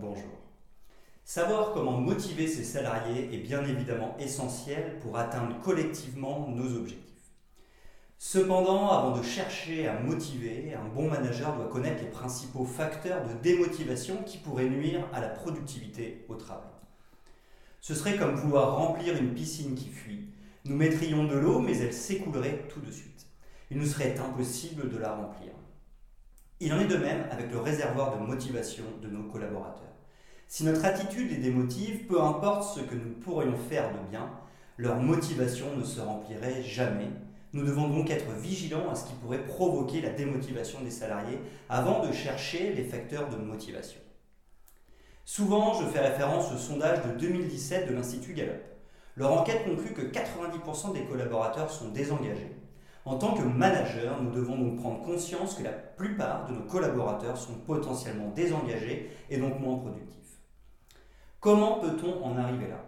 bonjour. 0.00 0.38
Savoir 1.24 1.72
comment 1.72 2.00
motiver 2.00 2.48
ses 2.48 2.64
salariés 2.64 3.32
est 3.32 3.38
bien 3.38 3.64
évidemment 3.64 4.16
essentiel 4.18 4.98
pour 5.00 5.16
atteindre 5.16 5.60
collectivement 5.60 6.48
nos 6.48 6.76
objectifs. 6.76 7.04
Cependant, 8.18 8.90
avant 8.90 9.16
de 9.16 9.22
chercher 9.22 9.86
à 9.86 10.00
motiver, 10.00 10.74
un 10.74 10.88
bon 10.88 11.08
manager 11.08 11.54
doit 11.54 11.68
connaître 11.68 12.02
les 12.02 12.10
principaux 12.10 12.64
facteurs 12.64 13.24
de 13.28 13.34
démotivation 13.34 14.24
qui 14.24 14.38
pourraient 14.38 14.68
nuire 14.68 15.06
à 15.12 15.20
la 15.20 15.28
productivité 15.28 16.24
au 16.28 16.34
travail. 16.34 16.66
Ce 17.80 17.94
serait 17.94 18.16
comme 18.16 18.34
vouloir 18.34 18.76
remplir 18.76 19.16
une 19.16 19.34
piscine 19.34 19.76
qui 19.76 19.90
fuit. 19.90 20.30
Nous 20.64 20.74
mettrions 20.74 21.24
de 21.24 21.36
l'eau, 21.36 21.60
mais 21.60 21.78
elle 21.78 21.94
s'écoulerait 21.94 22.66
tout 22.68 22.80
de 22.80 22.90
suite. 22.90 23.26
Il 23.70 23.78
nous 23.78 23.86
serait 23.86 24.18
impossible 24.18 24.90
de 24.90 24.98
la 24.98 25.14
remplir. 25.14 25.52
Il 26.60 26.72
en 26.72 26.80
est 26.80 26.86
de 26.86 26.96
même 26.96 27.24
avec 27.30 27.52
le 27.52 27.60
réservoir 27.60 28.18
de 28.18 28.26
motivation 28.26 28.82
de 29.00 29.06
nos 29.06 29.22
collaborateurs. 29.30 29.94
Si 30.48 30.64
notre 30.64 30.84
attitude 30.84 31.30
les 31.30 31.36
démotive, 31.36 32.06
peu 32.06 32.20
importe 32.20 32.76
ce 32.76 32.80
que 32.80 32.96
nous 32.96 33.12
pourrions 33.20 33.56
faire 33.56 33.92
de 33.92 34.10
bien, 34.10 34.28
leur 34.76 34.96
motivation 34.96 35.66
ne 35.76 35.84
se 35.84 36.00
remplirait 36.00 36.64
jamais. 36.64 37.10
Nous 37.52 37.64
devons 37.64 37.86
donc 37.86 38.10
être 38.10 38.32
vigilants 38.32 38.90
à 38.90 38.96
ce 38.96 39.06
qui 39.06 39.12
pourrait 39.14 39.44
provoquer 39.44 40.00
la 40.00 40.10
démotivation 40.10 40.80
des 40.80 40.90
salariés 40.90 41.38
avant 41.68 42.04
de 42.04 42.12
chercher 42.12 42.72
les 42.72 42.82
facteurs 42.82 43.28
de 43.28 43.36
motivation. 43.36 44.00
Souvent, 45.24 45.74
je 45.74 45.86
fais 45.86 46.00
référence 46.00 46.50
au 46.52 46.56
sondage 46.56 47.04
de 47.04 47.20
2017 47.20 47.88
de 47.88 47.94
l'Institut 47.94 48.32
Gallup. 48.32 48.64
Leur 49.14 49.32
enquête 49.32 49.64
conclut 49.64 49.92
que 49.92 50.02
90% 50.02 50.92
des 50.92 51.04
collaborateurs 51.04 51.70
sont 51.70 51.90
désengagés 51.90 52.50
en 53.08 53.16
tant 53.16 53.32
que 53.32 53.42
manager, 53.42 54.22
nous 54.22 54.30
devons 54.30 54.58
donc 54.58 54.76
prendre 54.80 55.02
conscience 55.02 55.54
que 55.54 55.62
la 55.62 55.72
plupart 55.72 56.46
de 56.46 56.52
nos 56.52 56.64
collaborateurs 56.64 57.38
sont 57.38 57.54
potentiellement 57.66 58.28
désengagés 58.34 59.10
et 59.30 59.38
donc 59.38 59.58
moins 59.60 59.78
productifs. 59.78 60.40
Comment 61.40 61.80
peut-on 61.80 62.22
en 62.22 62.36
arriver 62.36 62.68
là? 62.68 62.84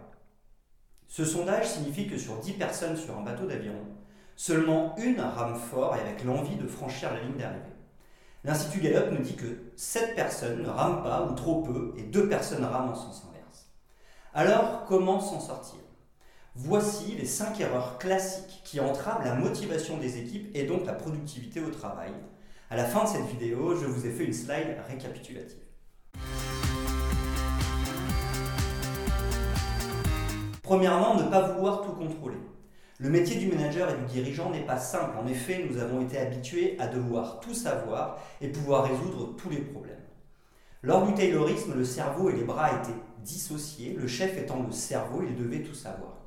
Ce 1.07 1.25
sondage 1.25 1.67
signifie 1.67 2.07
que 2.07 2.19
sur 2.19 2.37
10 2.37 2.53
personnes 2.53 2.95
sur 2.95 3.17
un 3.17 3.23
bateau 3.23 3.47
d'aviron, 3.47 3.83
seulement 4.35 4.95
une 4.97 5.19
rame 5.19 5.55
fort 5.55 5.95
et 5.95 6.01
avec 6.01 6.23
l'envie 6.23 6.55
de 6.55 6.67
franchir 6.67 7.11
la 7.11 7.21
ligne 7.21 7.37
d'arrivée. 7.37 7.65
L'Institut 8.43 8.81
Gallup 8.81 9.11
nous 9.11 9.23
dit 9.23 9.35
que 9.35 9.71
7 9.75 10.15
personnes 10.15 10.61
ne 10.61 10.69
rament 10.69 11.01
pas 11.01 11.25
ou 11.25 11.33
trop 11.33 11.63
peu 11.63 11.95
et 11.97 12.03
2 12.03 12.29
personnes 12.29 12.63
rament 12.63 12.91
en 12.91 12.95
sens 12.95 13.25
inverse. 13.27 13.71
Alors, 14.35 14.85
comment 14.85 15.19
s'en 15.19 15.39
sortir? 15.39 15.79
Voici 16.55 17.15
les 17.17 17.25
5 17.25 17.61
erreurs 17.61 17.97
classiques 17.97 18.59
qui 18.65 18.81
entravent 18.81 19.23
la 19.23 19.35
motivation 19.35 19.95
des 19.95 20.17
équipes 20.17 20.53
et 20.53 20.63
donc 20.63 20.85
la 20.85 20.91
productivité 20.91 21.61
au 21.61 21.69
travail. 21.69 22.11
À 22.69 22.75
la 22.75 22.83
fin 22.83 23.05
de 23.05 23.07
cette 23.07 23.25
vidéo, 23.25 23.73
je 23.77 23.85
vous 23.85 24.05
ai 24.05 24.09
fait 24.09 24.25
une 24.25 24.33
slide 24.33 24.75
récapitulative. 24.85 25.63
Premièrement, 30.61 31.15
ne 31.15 31.29
pas 31.29 31.53
vouloir 31.53 31.83
tout 31.83 31.93
contrôler. 31.93 32.39
Le 32.97 33.09
métier 33.09 33.37
du 33.37 33.47
manager 33.47 33.89
et 33.89 33.97
du 33.99 34.05
dirigeant 34.07 34.49
n'est 34.49 34.65
pas 34.65 34.77
simple. 34.77 35.17
En 35.17 35.27
effet, 35.27 35.65
nous 35.69 35.77
avons 35.77 36.01
été 36.01 36.17
habitués 36.17 36.75
à 36.79 36.87
devoir 36.87 37.39
tout 37.39 37.53
savoir 37.53 38.19
et 38.41 38.49
pouvoir 38.49 38.83
résoudre 38.83 39.37
tous 39.37 39.49
les 39.49 39.61
problèmes. 39.61 39.95
Lors 40.81 41.07
du 41.07 41.13
taylorisme, 41.13 41.75
le 41.75 41.85
cerveau 41.85 42.29
et 42.29 42.35
les 42.35 42.43
bras 42.43 42.71
étaient 42.71 42.99
dissociés, 43.19 43.95
le 43.97 44.07
chef 44.07 44.37
étant 44.37 44.61
le 44.61 44.73
cerveau, 44.73 45.23
il 45.25 45.37
devait 45.37 45.63
tout 45.63 45.73
savoir. 45.73 46.20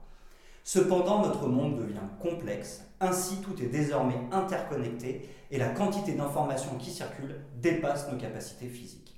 Cependant, 0.66 1.20
notre 1.20 1.46
monde 1.46 1.76
devient 1.76 2.08
complexe, 2.22 2.86
ainsi 2.98 3.36
tout 3.42 3.62
est 3.62 3.66
désormais 3.66 4.18
interconnecté 4.32 5.28
et 5.50 5.58
la 5.58 5.68
quantité 5.68 6.12
d'informations 6.12 6.78
qui 6.78 6.90
circulent 6.90 7.36
dépasse 7.60 8.10
nos 8.10 8.16
capacités 8.16 8.68
physiques. 8.68 9.14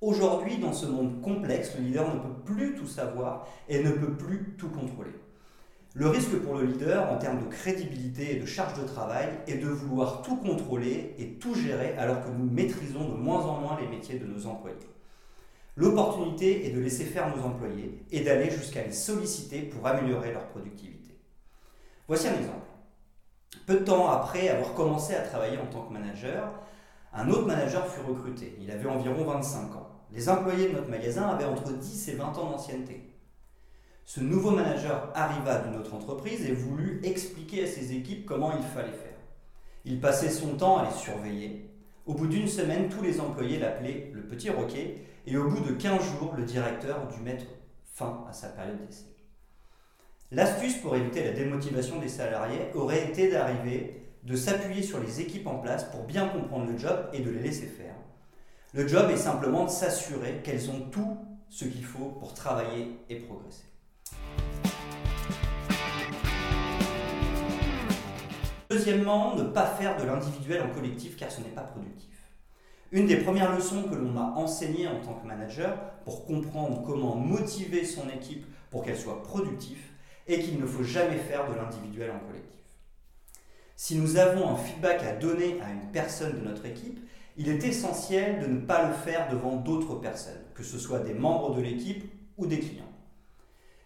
Aujourd'hui, 0.00 0.58
dans 0.58 0.72
ce 0.72 0.86
monde 0.86 1.20
complexe, 1.22 1.74
le 1.76 1.82
leader 1.82 2.14
ne 2.14 2.20
peut 2.20 2.42
plus 2.44 2.76
tout 2.76 2.86
savoir 2.86 3.48
et 3.68 3.82
ne 3.82 3.90
peut 3.90 4.16
plus 4.16 4.54
tout 4.58 4.68
contrôler. 4.68 5.10
Le 5.94 6.06
risque 6.06 6.36
pour 6.36 6.54
le 6.54 6.66
leader 6.66 7.10
en 7.10 7.18
termes 7.18 7.44
de 7.44 7.50
crédibilité 7.50 8.36
et 8.36 8.38
de 8.38 8.46
charge 8.46 8.80
de 8.80 8.86
travail 8.86 9.28
est 9.48 9.58
de 9.58 9.66
vouloir 9.66 10.22
tout 10.22 10.36
contrôler 10.36 11.16
et 11.18 11.32
tout 11.32 11.56
gérer 11.56 11.96
alors 11.98 12.24
que 12.24 12.30
nous 12.30 12.48
maîtrisons 12.48 13.08
de 13.08 13.16
moins 13.16 13.44
en 13.44 13.60
moins 13.60 13.76
les 13.80 13.88
métiers 13.88 14.20
de 14.20 14.24
nos 14.24 14.46
employés. 14.46 14.76
L'opportunité 15.80 16.66
est 16.66 16.72
de 16.72 16.78
laisser 16.78 17.06
faire 17.06 17.34
nos 17.34 17.42
employés 17.42 18.04
et 18.10 18.20
d'aller 18.20 18.50
jusqu'à 18.50 18.84
les 18.84 18.92
solliciter 18.92 19.62
pour 19.62 19.86
améliorer 19.86 20.30
leur 20.30 20.46
productivité. 20.48 21.14
Voici 22.06 22.28
un 22.28 22.36
exemple. 22.36 22.66
Peu 23.64 23.76
de 23.76 23.84
temps 23.86 24.10
après 24.10 24.50
avoir 24.50 24.74
commencé 24.74 25.14
à 25.14 25.22
travailler 25.22 25.56
en 25.56 25.64
tant 25.64 25.84
que 25.86 25.94
manager, 25.94 26.52
un 27.14 27.30
autre 27.30 27.46
manager 27.46 27.86
fut 27.86 28.02
recruté. 28.02 28.58
Il 28.60 28.70
avait 28.70 28.90
environ 28.90 29.24
25 29.24 29.74
ans. 29.74 29.88
Les 30.12 30.28
employés 30.28 30.68
de 30.68 30.74
notre 30.74 30.90
magasin 30.90 31.28
avaient 31.28 31.46
entre 31.46 31.72
10 31.72 32.08
et 32.10 32.14
20 32.14 32.26
ans 32.26 32.50
d'ancienneté. 32.50 33.14
Ce 34.04 34.20
nouveau 34.20 34.50
manager 34.50 35.10
arriva 35.14 35.60
d'une 35.60 35.80
autre 35.80 35.94
entreprise 35.94 36.44
et 36.44 36.52
voulut 36.52 37.00
expliquer 37.04 37.64
à 37.64 37.66
ses 37.66 37.94
équipes 37.94 38.26
comment 38.26 38.54
il 38.54 38.64
fallait 38.64 38.88
faire. 38.88 39.16
Il 39.86 39.98
passait 39.98 40.28
son 40.28 40.56
temps 40.56 40.76
à 40.76 40.84
les 40.84 40.94
surveiller. 40.94 41.70
Au 42.04 42.12
bout 42.12 42.26
d'une 42.26 42.48
semaine, 42.48 42.90
tous 42.90 43.02
les 43.02 43.18
employés 43.18 43.58
l'appelaient 43.58 44.10
le 44.12 44.20
petit 44.20 44.50
roquet 44.50 45.06
et 45.26 45.36
au 45.36 45.48
bout 45.48 45.60
de 45.60 45.72
15 45.72 46.00
jours, 46.18 46.34
le 46.36 46.44
directeur 46.44 47.06
dut 47.08 47.20
mettre 47.20 47.46
fin 47.94 48.24
à 48.28 48.32
sa 48.32 48.48
période 48.48 48.84
d'essai. 48.86 49.06
L'astuce 50.32 50.76
pour 50.76 50.94
éviter 50.94 51.24
la 51.24 51.32
démotivation 51.32 51.98
des 51.98 52.08
salariés 52.08 52.70
aurait 52.74 53.08
été 53.08 53.30
d'arriver, 53.30 54.06
de 54.22 54.36
s'appuyer 54.36 54.82
sur 54.82 55.00
les 55.00 55.20
équipes 55.20 55.46
en 55.46 55.58
place 55.58 55.84
pour 55.84 56.04
bien 56.04 56.28
comprendre 56.28 56.70
le 56.70 56.78
job 56.78 57.08
et 57.12 57.20
de 57.20 57.30
les 57.30 57.40
laisser 57.40 57.66
faire. 57.66 57.94
Le 58.72 58.86
job 58.86 59.10
est 59.10 59.16
simplement 59.16 59.64
de 59.64 59.70
s'assurer 59.70 60.40
qu'elles 60.44 60.70
ont 60.70 60.88
tout 60.90 61.18
ce 61.48 61.64
qu'il 61.64 61.84
faut 61.84 62.10
pour 62.20 62.32
travailler 62.34 63.00
et 63.08 63.16
progresser. 63.16 63.64
Deuxièmement, 68.70 69.34
ne 69.34 69.42
pas 69.42 69.66
faire 69.66 69.96
de 69.96 70.04
l'individuel 70.04 70.62
en 70.62 70.72
collectif 70.72 71.16
car 71.16 71.32
ce 71.32 71.40
n'est 71.40 71.48
pas 71.48 71.62
productif. 71.62 72.19
Une 72.92 73.06
des 73.06 73.18
premières 73.18 73.54
leçons 73.54 73.84
que 73.84 73.94
l'on 73.94 74.10
m'a 74.10 74.32
enseignées 74.34 74.88
en 74.88 75.00
tant 75.00 75.14
que 75.14 75.26
manager 75.26 75.78
pour 76.04 76.26
comprendre 76.26 76.82
comment 76.84 77.14
motiver 77.14 77.84
son 77.84 78.08
équipe 78.08 78.44
pour 78.70 78.82
qu'elle 78.82 78.98
soit 78.98 79.22
productive 79.22 79.80
est 80.26 80.40
qu'il 80.40 80.58
ne 80.60 80.66
faut 80.66 80.82
jamais 80.82 81.18
faire 81.18 81.48
de 81.48 81.54
l'individuel 81.54 82.10
en 82.10 82.18
collectif. 82.26 82.50
Si 83.76 83.96
nous 83.96 84.16
avons 84.16 84.48
un 84.48 84.56
feedback 84.56 85.02
à 85.04 85.12
donner 85.12 85.60
à 85.62 85.70
une 85.70 85.90
personne 85.92 86.32
de 86.32 86.44
notre 86.44 86.66
équipe, 86.66 86.98
il 87.36 87.48
est 87.48 87.64
essentiel 87.64 88.40
de 88.40 88.46
ne 88.46 88.60
pas 88.60 88.88
le 88.88 88.92
faire 88.92 89.30
devant 89.30 89.56
d'autres 89.56 89.94
personnes, 89.94 90.42
que 90.54 90.64
ce 90.64 90.78
soit 90.78 90.98
des 90.98 91.14
membres 91.14 91.54
de 91.54 91.62
l'équipe 91.62 92.04
ou 92.36 92.46
des 92.46 92.58
clients. 92.58 92.84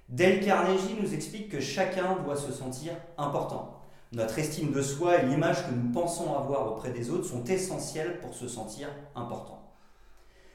Dale 0.09 0.41
Carnegie 0.41 0.97
nous 1.01 1.15
explique 1.15 1.51
que 1.51 1.61
chacun 1.61 2.17
doit 2.25 2.37
se 2.37 2.53
sentir 2.53 2.95
important, 3.19 3.74
notre 4.15 4.39
estime 4.39 4.73
de 4.73 4.83
soi 4.83 5.19
et 5.21 5.27
l'image 5.27 5.67
que 5.67 5.75
nous 5.75 5.91
pensons 5.93 6.35
avoir 6.35 6.73
auprès 6.73 6.91
des 6.91 7.11
autres 7.11 7.27
sont 7.27 7.45
essentielles 7.45 8.21
pour 8.21 8.35
se 8.35 8.49
sentir 8.49 8.89
important. 9.15 9.61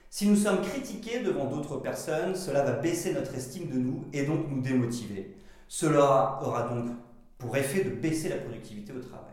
Si 0.09 0.27
nous 0.27 0.35
sommes 0.35 0.61
critiqués 0.61 1.19
devant 1.19 1.45
d'autres 1.45 1.77
personnes, 1.77 2.35
cela 2.35 2.63
va 2.63 2.71
baisser 2.73 3.13
notre 3.13 3.35
estime 3.35 3.69
de 3.69 3.77
nous 3.77 4.05
et 4.13 4.25
donc 4.25 4.49
nous 4.49 4.61
démotiver. 4.61 5.35
Cela 5.67 6.39
aura 6.41 6.63
donc 6.63 6.91
pour 7.37 7.55
effet 7.55 7.83
de 7.83 7.91
baisser 7.91 8.29
la 8.29 8.37
productivité 8.37 8.91
au 8.91 8.99
travail. 8.99 9.25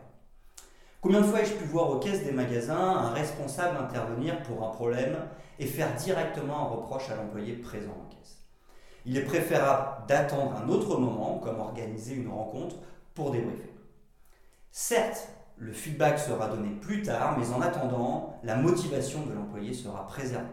Combien 1.01 1.21
de 1.21 1.25
fois 1.25 1.41
ai-je 1.41 1.53
pu 1.53 1.63
voir 1.65 1.89
aux 1.89 1.99
caisses 1.99 2.23
des 2.23 2.31
magasins 2.31 2.75
un 2.75 3.11
responsable 3.11 3.77
intervenir 3.77 4.43
pour 4.43 4.67
un 4.67 4.71
problème 4.71 5.17
et 5.57 5.65
faire 5.65 5.95
directement 5.95 6.59
un 6.59 6.75
reproche 6.75 7.09
à 7.09 7.15
l'employé 7.15 7.53
présent 7.53 7.91
en 7.91 8.15
caisse? 8.15 8.43
Il 9.05 9.17
est 9.17 9.25
préférable 9.25 10.05
d'attendre 10.07 10.55
un 10.57 10.69
autre 10.69 10.97
moment, 10.97 11.39
comme 11.39 11.59
organiser 11.59 12.15
une 12.15 12.29
rencontre, 12.29 12.75
pour 13.15 13.31
débriefer. 13.31 13.76
Certes, 14.79 15.29
le 15.57 15.73
feedback 15.73 16.19
sera 16.19 16.49
donné 16.49 16.69
plus 16.69 17.01
tard, 17.01 17.35
mais 17.39 17.49
en 17.49 17.61
attendant, 17.61 18.39
la 18.43 18.55
motivation 18.55 19.25
de 19.25 19.33
l'employé 19.33 19.73
sera 19.73 20.05
préservée. 20.05 20.45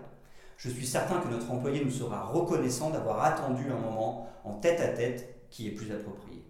Je 0.56 0.70
suis 0.70 0.86
certain 0.86 1.20
que 1.20 1.28
notre 1.28 1.50
employé 1.50 1.84
nous 1.84 1.90
sera 1.90 2.22
reconnaissant 2.22 2.88
d'avoir 2.88 3.22
attendu 3.22 3.70
un 3.70 3.76
moment 3.76 4.26
en 4.44 4.54
tête 4.54 4.80
à 4.80 4.88
tête 4.88 5.46
qui 5.50 5.68
est 5.68 5.72
plus 5.72 5.92
approprié. 5.92 6.42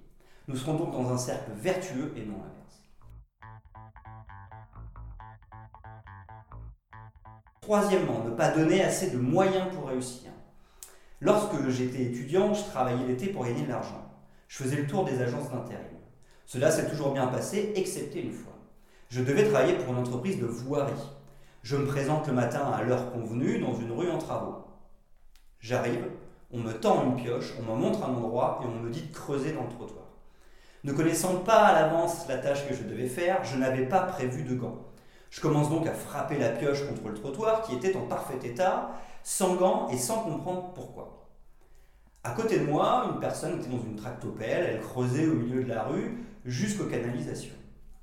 Nous 0.46 0.54
serons 0.54 0.74
donc 0.74 0.92
dans 0.92 1.12
un 1.12 1.18
cercle 1.18 1.50
vertueux 1.56 2.14
et 2.16 2.24
non 2.24 2.36
inverse. 2.36 2.80
Troisièmement, 7.60 8.22
ne 8.22 8.30
pas 8.30 8.52
donner 8.52 8.84
assez 8.84 9.10
de 9.10 9.18
moyens 9.18 9.66
pour 9.74 9.88
réussir. 9.88 10.30
Lorsque 11.20 11.68
j'étais 11.70 12.04
étudiant, 12.04 12.54
je 12.54 12.62
travaillais 12.66 13.04
l'été 13.04 13.26
pour 13.26 13.44
gagner 13.44 13.62
de 13.62 13.70
l'argent. 13.70 14.08
Je 14.46 14.62
faisais 14.62 14.76
le 14.76 14.86
tour 14.86 15.04
des 15.04 15.20
agences 15.20 15.50
d'intérim. 15.50 15.93
Cela 16.46 16.70
s'est 16.70 16.88
toujours 16.88 17.12
bien 17.12 17.26
passé, 17.26 17.72
excepté 17.74 18.22
une 18.22 18.32
fois. 18.32 18.52
Je 19.08 19.22
devais 19.22 19.48
travailler 19.48 19.74
pour 19.74 19.92
une 19.92 20.00
entreprise 20.00 20.38
de 20.38 20.46
voirie. 20.46 20.92
Je 21.62 21.76
me 21.76 21.86
présente 21.86 22.26
le 22.26 22.34
matin 22.34 22.70
à 22.70 22.82
l'heure 22.82 23.12
convenue 23.12 23.58
dans 23.58 23.74
une 23.74 23.92
rue 23.92 24.10
en 24.10 24.18
travaux. 24.18 24.64
J'arrive, 25.60 26.04
on 26.52 26.58
me 26.58 26.72
tend 26.72 27.04
une 27.04 27.16
pioche, 27.16 27.54
on 27.58 27.62
me 27.62 27.80
montre 27.80 28.04
un 28.04 28.12
endroit 28.12 28.60
et 28.62 28.66
on 28.66 28.82
me 28.82 28.90
dit 28.90 29.02
de 29.02 29.14
creuser 29.14 29.52
dans 29.52 29.62
le 29.62 29.70
trottoir. 29.70 30.04
Ne 30.84 30.92
connaissant 30.92 31.36
pas 31.36 31.64
à 31.64 31.80
l'avance 31.80 32.28
la 32.28 32.36
tâche 32.36 32.68
que 32.68 32.74
je 32.74 32.82
devais 32.82 33.08
faire, 33.08 33.42
je 33.44 33.56
n'avais 33.56 33.86
pas 33.86 34.00
prévu 34.00 34.42
de 34.42 34.54
gants. 34.54 34.84
Je 35.30 35.40
commence 35.40 35.70
donc 35.70 35.86
à 35.86 35.94
frapper 35.94 36.38
la 36.38 36.50
pioche 36.50 36.86
contre 36.86 37.08
le 37.08 37.14
trottoir 37.14 37.62
qui 37.62 37.74
était 37.74 37.96
en 37.96 38.02
parfait 38.02 38.38
état, 38.44 38.90
sans 39.22 39.54
gants 39.54 39.88
et 39.88 39.96
sans 39.96 40.18
comprendre 40.18 40.72
pourquoi. 40.74 41.23
À 42.24 42.30
côté 42.30 42.58
de 42.58 42.64
moi, 42.64 43.10
une 43.12 43.20
personne 43.20 43.60
était 43.60 43.68
dans 43.68 43.82
une 43.82 43.96
tractopelle, 43.96 44.66
elle 44.66 44.80
creusait 44.80 45.26
au 45.26 45.34
milieu 45.34 45.62
de 45.62 45.68
la 45.68 45.82
rue 45.82 46.24
jusqu'aux 46.46 46.86
canalisations. 46.86 47.54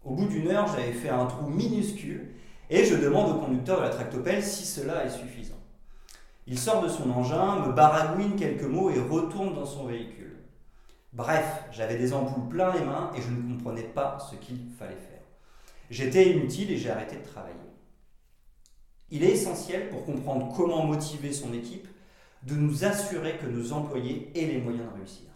Au 0.04 0.14
bout 0.14 0.28
d'une 0.28 0.48
heure, 0.48 0.68
j'avais 0.68 0.94
fait 0.94 1.10
un 1.10 1.26
trou 1.26 1.48
minuscule 1.48 2.30
et 2.70 2.86
je 2.86 2.96
demande 2.96 3.32
au 3.32 3.40
conducteur 3.40 3.78
de 3.80 3.86
la 3.86 3.90
tractopelle 3.90 4.44
si 4.44 4.64
cela 4.66 5.06
est 5.06 5.10
suffisant. 5.10 5.58
Il 6.46 6.60
sort 6.60 6.84
de 6.84 6.88
son 6.88 7.10
engin, 7.10 7.66
me 7.66 7.74
baragouine 7.74 8.36
quelques 8.36 8.64
mots 8.64 8.92
et 8.92 9.00
retourne 9.00 9.56
dans 9.56 9.66
son 9.66 9.86
véhicule. 9.86 10.38
Bref, 11.14 11.64
j'avais 11.72 11.98
des 11.98 12.14
ampoules 12.14 12.48
plein 12.48 12.74
les 12.74 12.86
mains 12.86 13.12
et 13.16 13.22
je 13.22 13.30
ne 13.32 13.58
comprenais 13.58 13.84
pas 13.84 14.20
ce 14.20 14.36
qu'il 14.36 14.60
fallait 14.78 14.92
faire. 14.92 15.24
J'étais 15.90 16.30
inutile 16.30 16.72
et 16.72 16.78
j'ai 16.78 16.92
arrêté 16.92 17.16
de 17.16 17.26
travailler. 17.26 17.56
Il 19.10 19.24
est 19.24 19.32
essentiel 19.32 19.90
pour 19.90 20.06
comprendre 20.06 20.54
comment 20.56 20.86
motiver 20.86 21.34
son 21.34 21.54
équipe 21.54 21.88
de 22.44 22.56
nous 22.56 22.86
assurer 22.86 23.38
que 23.38 23.46
nos 23.46 23.74
employés 23.74 24.32
aient 24.36 24.48
les 24.48 24.62
moyens 24.62 24.90
de 24.92 24.98
réussir. 24.98 25.30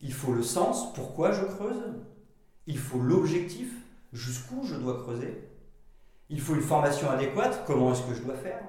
Il 0.00 0.12
faut 0.12 0.32
le 0.32 0.42
sens, 0.42 0.92
pourquoi 0.92 1.32
je 1.32 1.44
creuse. 1.44 1.94
Il 2.66 2.78
faut 2.78 2.98
l'objectif, 2.98 3.72
jusqu'où 4.12 4.64
je 4.64 4.74
dois 4.74 5.02
creuser. 5.02 5.48
Il 6.28 6.40
faut 6.40 6.54
une 6.54 6.60
formation 6.62 7.10
adéquate, 7.10 7.64
comment 7.66 7.92
est-ce 7.92 8.02
que 8.02 8.14
je 8.14 8.22
dois 8.22 8.36
faire. 8.36 8.62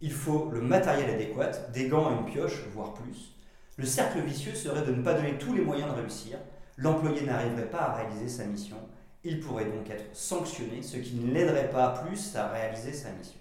Il 0.00 0.12
faut 0.12 0.50
le 0.50 0.60
matériel 0.60 1.10
adéquat, 1.10 1.50
des 1.72 1.88
gants 1.88 2.10
et 2.10 2.14
une 2.14 2.24
pioche, 2.24 2.64
voire 2.72 2.94
plus. 2.94 3.34
Le 3.76 3.86
cercle 3.86 4.20
vicieux 4.20 4.54
serait 4.54 4.86
de 4.86 4.92
ne 4.92 5.02
pas 5.02 5.14
donner 5.14 5.38
tous 5.38 5.52
les 5.52 5.62
moyens 5.62 5.90
de 5.90 6.00
réussir. 6.00 6.38
L'employé 6.76 7.22
n'arriverait 7.22 7.70
pas 7.70 7.82
à 7.82 7.96
réaliser 7.96 8.28
sa 8.28 8.44
mission. 8.44 8.76
Il 9.22 9.40
pourrait 9.40 9.66
donc 9.66 9.88
être 9.90 10.14
sanctionné, 10.16 10.82
ce 10.82 10.96
qui 10.96 11.14
ne 11.16 11.32
l'aiderait 11.32 11.70
pas 11.70 12.04
plus 12.04 12.34
à 12.36 12.48
réaliser 12.48 12.92
sa 12.92 13.10
mission. 13.12 13.38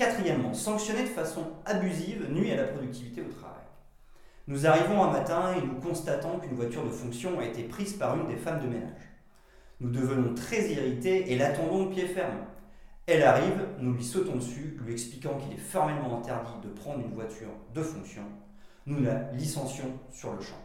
Quatrièmement, 0.00 0.54
sanctionner 0.54 1.02
de 1.02 1.08
façon 1.08 1.42
abusive 1.66 2.26
nuit 2.32 2.50
à 2.52 2.56
la 2.56 2.64
productivité 2.64 3.20
au 3.20 3.30
travail. 3.30 3.60
Nous 4.48 4.66
arrivons 4.66 5.04
un 5.04 5.10
matin 5.10 5.52
et 5.54 5.60
nous 5.60 5.74
constatons 5.74 6.38
qu'une 6.38 6.54
voiture 6.54 6.86
de 6.86 6.88
fonction 6.88 7.38
a 7.38 7.44
été 7.44 7.64
prise 7.64 7.92
par 7.92 8.16
une 8.16 8.26
des 8.26 8.38
femmes 8.38 8.62
de 8.62 8.66
ménage. 8.66 9.10
Nous 9.78 9.90
devenons 9.90 10.34
très 10.34 10.70
irrités 10.72 11.30
et 11.30 11.36
l'attendons 11.36 11.84
de 11.84 11.90
pied 11.92 12.06
ferme. 12.06 12.46
Elle 13.06 13.22
arrive, 13.22 13.60
nous 13.78 13.92
lui 13.92 14.02
sautons 14.02 14.36
dessus, 14.36 14.78
lui 14.82 14.94
expliquant 14.94 15.36
qu'il 15.36 15.52
est 15.52 15.60
formellement 15.60 16.16
interdit 16.16 16.66
de 16.66 16.70
prendre 16.70 17.00
une 17.00 17.12
voiture 17.12 17.52
de 17.74 17.82
fonction. 17.82 18.22
Nous 18.86 19.02
la 19.02 19.30
licencions 19.32 19.92
sur 20.10 20.32
le 20.32 20.40
champ. 20.40 20.64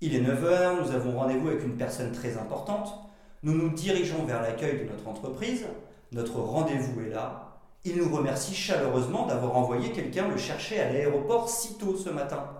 Il 0.00 0.14
est 0.14 0.22
9h, 0.22 0.80
nous 0.80 0.90
avons 0.90 1.18
rendez-vous 1.18 1.48
avec 1.48 1.64
une 1.64 1.76
personne 1.76 2.12
très 2.12 2.38
importante. 2.38 2.98
Nous 3.42 3.52
nous 3.52 3.68
dirigeons 3.68 4.24
vers 4.24 4.40
l'accueil 4.40 4.78
de 4.78 4.90
notre 4.90 5.06
entreprise. 5.06 5.66
Notre 6.12 6.40
rendez-vous 6.40 7.02
est 7.02 7.10
là. 7.10 7.45
Il 7.88 7.98
nous 7.98 8.12
remercie 8.12 8.52
chaleureusement 8.52 9.26
d'avoir 9.26 9.56
envoyé 9.56 9.92
quelqu'un 9.92 10.26
le 10.26 10.36
chercher 10.36 10.80
à 10.80 10.92
l'aéroport 10.92 11.48
si 11.48 11.78
tôt 11.78 11.96
ce 11.96 12.10
matin. 12.10 12.50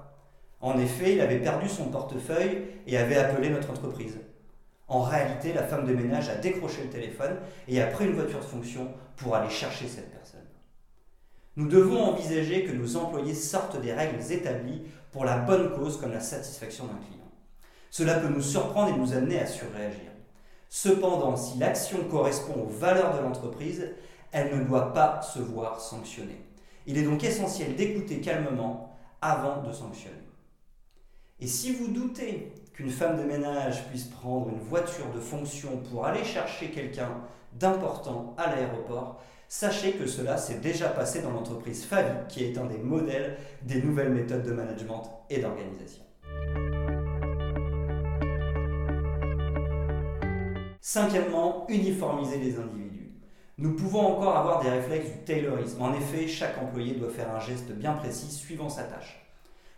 En 0.61 0.79
effet, 0.79 1.15
il 1.15 1.21
avait 1.21 1.41
perdu 1.41 1.69
son 1.69 1.87
portefeuille 1.87 2.63
et 2.87 2.97
avait 2.97 3.17
appelé 3.17 3.51
notre 3.51 3.71
entreprise. 3.71 4.21
En 4.87 5.03
réalité, 5.03 5.53
la 5.53 5.65
femme 5.65 5.85
de 5.85 5.93
ménage 5.93 6.29
a 6.29 6.37
décroché 6.37 6.83
le 6.85 6.91
téléphone 6.91 7.39
et 7.67 7.83
a 7.83 7.89
pris 7.89 8.05
une 8.05 8.15
voiture 8.15 8.39
de 8.39 8.45
fonction 8.45 8.87
pour 9.17 9.35
aller 9.35 9.51
chercher 9.51 9.89
cette 9.89 10.13
personne. 10.13 10.47
Nous 11.57 11.67
devons 11.67 12.05
envisager 12.05 12.65
que 12.65 12.73
nos 12.73 12.97
employés 12.97 13.35
sortent 13.35 13.81
des 13.81 13.93
règles 13.93 14.23
établies 14.31 14.83
pour 15.11 15.25
la 15.25 15.39
bonne 15.39 15.73
cause 15.73 16.01
comme 16.01 16.13
la 16.13 16.21
satisfaction 16.21 16.85
d'un 16.85 17.05
client. 17.05 17.33
Cela 17.91 18.21
peut 18.21 18.29
nous 18.29 18.43
surprendre 18.43 18.95
et 18.95 18.97
nous 18.97 19.13
amener 19.13 19.41
à 19.41 19.47
surréagir. 19.47 20.13
Cependant, 20.69 21.35
si 21.35 21.59
l'action 21.59 22.05
correspond 22.05 22.63
aux 22.63 22.69
valeurs 22.69 23.17
de 23.17 23.23
l'entreprise, 23.23 23.89
elle 24.37 24.55
ne 24.55 24.65
doit 24.65 24.93
pas 24.93 25.23
se 25.23 25.39
voir 25.39 25.81
sanctionnée. 25.81 26.39
Il 26.87 26.99
est 26.99 27.05
donc 27.05 27.25
essentiel 27.25 27.75
d'écouter 27.75 28.21
calmement 28.21 28.95
avant 29.23 29.63
de 29.63 29.73
sanctionner. 29.73 30.15
Et 31.41 31.47
si 31.47 31.73
vous 31.73 31.89
doutez 31.89 32.53
qu'une 32.75 32.91
femme 32.91 33.17
de 33.17 33.23
ménage 33.23 33.89
puisse 33.89 34.05
prendre 34.05 34.51
une 34.51 34.61
voiture 34.61 35.11
de 35.15 35.21
fonction 35.21 35.79
pour 35.91 36.05
aller 36.05 36.23
chercher 36.23 36.71
quelqu'un 36.71 37.13
d'important 37.55 38.35
à 38.37 38.55
l'aéroport, 38.55 39.23
sachez 39.49 39.93
que 39.93 40.07
cela 40.07 40.37
s'est 40.37 40.59
déjà 40.59 40.91
passé 40.91 41.23
dans 41.23 41.31
l'entreprise 41.31 41.87
Favi, 41.87 42.13
qui 42.29 42.45
est 42.45 42.59
un 42.59 42.67
des 42.67 42.77
modèles 42.77 43.39
des 43.63 43.81
nouvelles 43.81 44.13
méthodes 44.13 44.45
de 44.45 44.53
management 44.53 45.25
et 45.31 45.39
d'organisation. 45.39 46.03
Cinquièmement, 50.83 51.65
uniformiser 51.71 52.37
les 52.37 52.59
individus. 52.59 52.96
Nous 53.59 53.73
pouvons 53.73 54.01
encore 54.01 54.37
avoir 54.37 54.63
des 54.63 54.69
réflexes 54.69 55.13
du 55.13 55.25
taylorisme. 55.25 55.81
En 55.81 55.95
effet, 55.95 56.29
chaque 56.29 56.59
employé 56.59 56.93
doit 56.95 57.09
faire 57.09 57.35
un 57.35 57.41
geste 57.41 57.73
bien 57.73 57.95
précis 57.95 58.31
suivant 58.31 58.69
sa 58.69 58.83
tâche. 58.83 59.27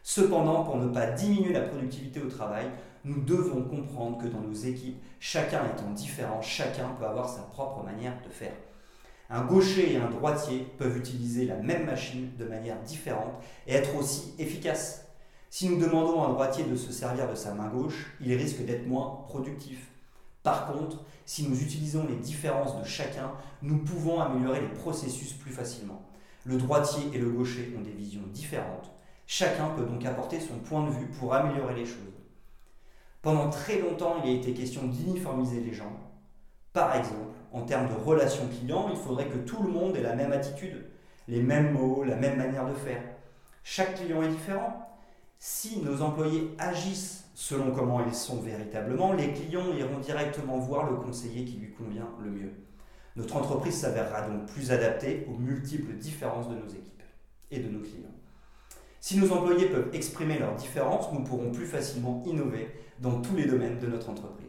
Cependant, 0.02 0.64
pour 0.64 0.78
ne 0.78 0.88
pas 0.88 1.06
diminuer 1.12 1.52
la 1.52 1.60
productivité 1.60 2.20
au 2.20 2.28
travail, 2.28 2.66
nous 3.04 3.20
devons 3.20 3.62
comprendre 3.62 4.18
que 4.18 4.26
dans 4.26 4.40
nos 4.40 4.52
équipes, 4.52 5.00
chacun 5.20 5.60
étant 5.66 5.92
différent, 5.92 6.42
chacun 6.42 6.88
peut 6.98 7.06
avoir 7.06 7.28
sa 7.28 7.42
propre 7.42 7.84
manière 7.84 8.20
de 8.26 8.32
faire. 8.32 8.54
Un 9.30 9.44
gaucher 9.44 9.92
et 9.92 9.96
un 9.98 10.10
droitier 10.10 10.66
peuvent 10.76 10.96
utiliser 10.96 11.44
la 11.44 11.56
même 11.56 11.86
machine 11.86 12.32
de 12.36 12.46
manière 12.46 12.80
différente 12.82 13.40
et 13.68 13.74
être 13.74 13.94
aussi 13.94 14.34
efficaces. 14.40 15.06
Si 15.50 15.68
nous 15.68 15.80
demandons 15.80 16.20
à 16.22 16.26
un 16.26 16.32
droitier 16.32 16.64
de 16.64 16.74
se 16.74 16.90
servir 16.90 17.30
de 17.30 17.36
sa 17.36 17.54
main 17.54 17.68
gauche, 17.68 18.12
il 18.20 18.34
risque 18.34 18.64
d'être 18.64 18.88
moins 18.88 19.24
productif. 19.28 19.88
Par 20.42 20.72
contre, 20.72 21.04
si 21.26 21.48
nous 21.48 21.60
utilisons 21.60 22.06
les 22.08 22.16
différences 22.16 22.78
de 22.80 22.84
chacun, 22.84 23.32
nous 23.62 23.78
pouvons 23.78 24.20
améliorer 24.20 24.60
les 24.60 24.68
processus 24.68 25.32
plus 25.32 25.52
facilement. 25.52 26.02
Le 26.44 26.56
droitier 26.56 27.10
et 27.12 27.18
le 27.18 27.30
gaucher 27.30 27.74
ont 27.76 27.82
des 27.82 27.90
visions 27.90 28.22
différentes. 28.32 28.90
Chacun 29.26 29.68
peut 29.70 29.84
donc 29.84 30.04
apporter 30.06 30.40
son 30.40 30.58
point 30.60 30.86
de 30.86 30.90
vue 30.90 31.06
pour 31.06 31.34
améliorer 31.34 31.74
les 31.74 31.84
choses. 31.84 32.14
Pendant 33.20 33.50
très 33.50 33.78
longtemps, 33.80 34.16
il 34.24 34.30
a 34.30 34.34
été 34.34 34.54
question 34.54 34.86
d'uniformiser 34.86 35.60
les 35.60 35.74
gens. 35.74 35.92
Par 36.72 36.96
exemple, 36.96 37.34
en 37.52 37.62
termes 37.62 37.88
de 37.88 37.94
relations 37.94 38.48
clients, 38.48 38.88
il 38.90 38.96
faudrait 38.96 39.28
que 39.28 39.38
tout 39.38 39.62
le 39.62 39.70
monde 39.70 39.96
ait 39.96 40.02
la 40.02 40.14
même 40.14 40.32
attitude, 40.32 40.86
les 41.26 41.42
mêmes 41.42 41.72
mots, 41.72 42.04
la 42.04 42.16
même 42.16 42.38
manière 42.38 42.66
de 42.66 42.74
faire. 42.74 43.02
Chaque 43.64 43.96
client 43.96 44.22
est 44.22 44.28
différent. 44.28 44.88
Si 45.38 45.80
nos 45.82 46.00
employés 46.00 46.54
agissent 46.58 47.27
selon 47.38 47.70
comment 47.70 48.04
ils 48.04 48.16
sont 48.16 48.40
véritablement, 48.40 49.12
les 49.12 49.32
clients 49.32 49.72
iront 49.78 50.00
directement 50.00 50.58
voir 50.58 50.90
le 50.90 50.96
conseiller 50.96 51.44
qui 51.44 51.58
lui 51.58 51.70
convient 51.70 52.08
le 52.20 52.32
mieux. 52.32 52.52
Notre 53.14 53.36
entreprise 53.36 53.74
s'avérera 53.74 54.22
donc 54.22 54.46
plus 54.46 54.72
adaptée 54.72 55.24
aux 55.28 55.38
multiples 55.38 55.92
différences 55.92 56.48
de 56.48 56.56
nos 56.56 56.66
équipes 56.66 57.04
et 57.52 57.60
de 57.60 57.68
nos 57.68 57.78
clients. 57.78 58.10
Si 58.98 59.18
nos 59.18 59.30
employés 59.30 59.66
peuvent 59.66 59.88
exprimer 59.92 60.40
leurs 60.40 60.56
différences, 60.56 61.12
nous 61.12 61.22
pourrons 61.22 61.52
plus 61.52 61.66
facilement 61.66 62.24
innover 62.26 62.72
dans 62.98 63.20
tous 63.20 63.36
les 63.36 63.46
domaines 63.46 63.78
de 63.78 63.86
notre 63.86 64.10
entreprise. 64.10 64.48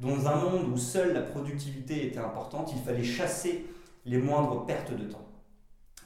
Dans 0.00 0.26
un 0.26 0.34
monde 0.34 0.66
où 0.74 0.76
seule 0.76 1.14
la 1.14 1.22
productivité 1.22 2.08
était 2.08 2.18
importante, 2.18 2.72
il 2.72 2.82
fallait 2.82 3.04
chasser 3.04 3.66
les 4.04 4.18
moindres 4.18 4.66
pertes 4.66 4.96
de 4.96 5.04
temps. 5.04 5.28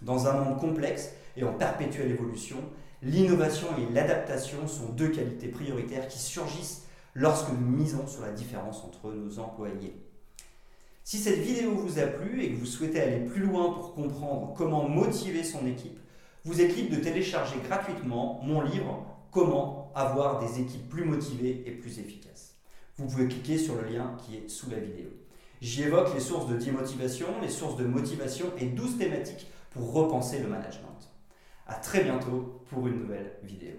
Dans 0.03 0.27
un 0.27 0.35
monde 0.35 0.59
complexe 0.59 1.15
et 1.35 1.45
en 1.45 1.55
perpétuelle 1.55 2.11
évolution, 2.11 2.59
L'innovation 3.03 3.69
et 3.79 3.93
l'adaptation 3.95 4.69
sont 4.69 4.91
deux 4.91 5.09
qualités 5.09 5.49
prioritaires 5.49 6.07
qui 6.07 6.19
surgissent 6.19 6.87
lorsque 7.15 7.51
nous 7.51 7.67
misons 7.67 8.07
sur 8.07 8.23
la 8.23 8.33
différence 8.33 8.85
entre 8.85 9.13
nos 9.13 9.39
employés. 9.39 9.97
Si 11.03 11.17
cette 11.17 11.39
vidéo 11.39 11.75
vous 11.75 11.99
a 11.99 12.07
plu 12.07 12.43
et 12.43 12.53
que 12.53 12.59
vous 12.59 12.67
souhaitez 12.67 13.01
aller 13.01 13.25
plus 13.25 13.41
loin 13.41 13.73
pour 13.73 13.95
comprendre 13.95 14.53
comment 14.55 14.89
motiver 14.89 15.43
son 15.43 15.67
équipe, 15.67 15.99
vous 16.45 16.61
êtes 16.61 16.77
libre 16.77 16.95
de 16.97 17.03
télécharger 17.03 17.57
gratuitement 17.67 18.41
mon 18.43 18.61
livre 18.61 19.07
Comment 19.31 19.93
avoir 19.95 20.41
des 20.41 20.61
équipes 20.61 20.89
plus 20.89 21.05
motivées 21.05 21.63
et 21.65 21.71
plus 21.71 22.01
efficaces. 22.01 22.57
Vous 22.97 23.07
pouvez 23.07 23.29
cliquer 23.29 23.59
sur 23.59 23.77
le 23.77 23.89
lien 23.89 24.17
qui 24.19 24.37
est 24.37 24.49
sous 24.49 24.69
la 24.69 24.79
vidéo. 24.79 25.09
J'y 25.61 25.85
évoque 25.85 26.13
les 26.15 26.21
sources 26.21 26.49
de 26.49 26.57
démotivation, 26.57 27.27
les 27.41 27.49
sources 27.49 27.77
de 27.77 27.85
motivation 27.85 28.47
et 28.59 28.67
12 28.67 28.99
thématiques 28.99 29.47
pour 29.71 29.93
repenser 29.93 30.41
le 30.41 30.49
management. 30.49 30.90
A 31.71 31.75
très 31.75 32.03
bientôt 32.03 32.65
pour 32.69 32.89
une 32.89 32.99
nouvelle 32.99 33.39
vidéo. 33.45 33.77